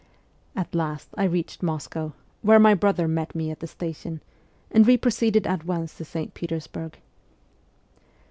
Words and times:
At 0.55 0.73
last 0.73 1.09
I 1.15 1.25
reached 1.25 1.61
Moscow, 1.61 2.13
where 2.41 2.57
my 2.57 2.73
brother 2.73 3.07
met 3.07 3.35
me 3.35 3.51
at 3.51 3.59
the 3.59 3.67
station, 3.67 4.19
and 4.71 4.83
we 4.87 4.97
proceeded 4.97 5.45
at 5.45 5.63
once 5.65 5.95
to 5.99 6.05
St. 6.05 6.33
Petersburg. 6.33 6.97